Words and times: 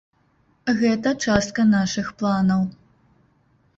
Гэта 0.79 1.11
частка 1.27 1.61
нашых 1.75 2.07
планаў. 2.23 2.61